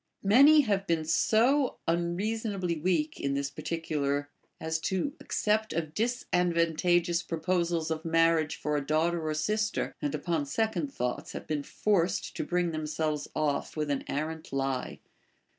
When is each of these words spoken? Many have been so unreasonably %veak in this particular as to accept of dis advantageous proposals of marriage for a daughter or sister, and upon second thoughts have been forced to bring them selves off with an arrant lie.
Many 0.23 0.61
have 0.61 0.87
been 0.87 1.05
so 1.05 1.77
unreasonably 1.87 2.73
%veak 2.75 3.19
in 3.19 3.35
this 3.35 3.51
particular 3.51 4.31
as 4.59 4.79
to 4.79 5.13
accept 5.19 5.73
of 5.73 5.93
dis 5.93 6.25
advantageous 6.33 7.21
proposals 7.21 7.91
of 7.91 8.03
marriage 8.03 8.55
for 8.55 8.75
a 8.75 8.83
daughter 8.83 9.23
or 9.23 9.35
sister, 9.35 9.93
and 10.01 10.15
upon 10.15 10.47
second 10.47 10.91
thoughts 10.91 11.33
have 11.33 11.45
been 11.45 11.61
forced 11.61 12.35
to 12.35 12.43
bring 12.43 12.71
them 12.71 12.87
selves 12.87 13.27
off 13.35 13.77
with 13.77 13.91
an 13.91 14.03
arrant 14.07 14.51
lie. 14.51 15.01